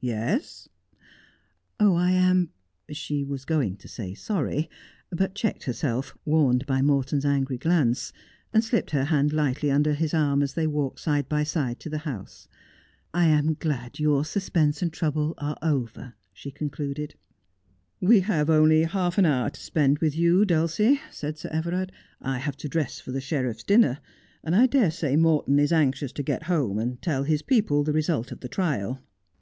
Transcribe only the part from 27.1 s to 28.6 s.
his people the result of the